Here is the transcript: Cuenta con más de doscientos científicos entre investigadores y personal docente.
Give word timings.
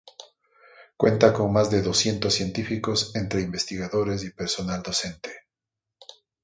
Cuenta 0.97 1.31
con 1.31 1.53
más 1.53 1.69
de 1.69 1.83
doscientos 1.83 2.33
científicos 2.33 3.15
entre 3.15 3.41
investigadores 3.41 4.23
y 4.23 4.31
personal 4.31 4.81
docente. 4.81 5.29